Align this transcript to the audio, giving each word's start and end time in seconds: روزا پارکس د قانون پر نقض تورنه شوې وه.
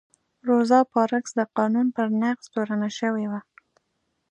روزا 0.47 0.79
پارکس 0.93 1.31
د 1.39 1.41
قانون 1.57 1.87
پر 1.95 2.07
نقض 2.21 2.45
تورنه 2.53 2.89
شوې 2.99 3.25
وه. 3.31 3.39